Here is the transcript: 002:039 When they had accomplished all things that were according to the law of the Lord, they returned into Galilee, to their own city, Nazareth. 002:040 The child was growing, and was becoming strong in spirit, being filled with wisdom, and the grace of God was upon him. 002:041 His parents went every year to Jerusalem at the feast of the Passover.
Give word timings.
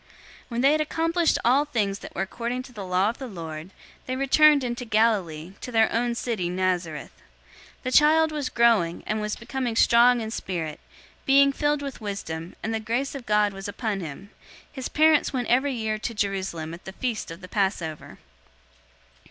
002:039 0.00 0.06
When 0.48 0.60
they 0.62 0.72
had 0.72 0.80
accomplished 0.80 1.38
all 1.44 1.66
things 1.66 1.98
that 1.98 2.14
were 2.14 2.22
according 2.22 2.62
to 2.62 2.72
the 2.72 2.86
law 2.86 3.10
of 3.10 3.18
the 3.18 3.26
Lord, 3.26 3.68
they 4.06 4.16
returned 4.16 4.64
into 4.64 4.86
Galilee, 4.86 5.52
to 5.60 5.70
their 5.70 5.92
own 5.92 6.14
city, 6.14 6.48
Nazareth. 6.48 7.12
002:040 7.80 7.82
The 7.82 7.90
child 7.92 8.32
was 8.32 8.48
growing, 8.48 9.04
and 9.06 9.20
was 9.20 9.36
becoming 9.36 9.76
strong 9.76 10.22
in 10.22 10.30
spirit, 10.30 10.80
being 11.26 11.52
filled 11.52 11.82
with 11.82 12.00
wisdom, 12.00 12.56
and 12.62 12.72
the 12.72 12.80
grace 12.80 13.14
of 13.14 13.26
God 13.26 13.52
was 13.52 13.68
upon 13.68 14.00
him. 14.00 14.30
002:041 14.68 14.68
His 14.72 14.88
parents 14.88 15.32
went 15.34 15.48
every 15.48 15.74
year 15.74 15.98
to 15.98 16.14
Jerusalem 16.14 16.72
at 16.72 16.86
the 16.86 16.92
feast 16.92 17.30
of 17.30 17.42
the 17.42 17.46
Passover. 17.48 18.16